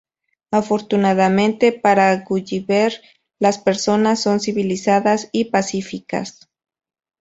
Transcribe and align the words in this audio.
Afortunadamente 0.49 1.71
para 1.73 2.23
Gulliver, 2.25 2.99
las 3.39 3.59
personas 3.59 4.19
son 4.19 4.39
civilizadas 4.39 5.29
y 5.31 5.51
pacíficas. 5.51 6.49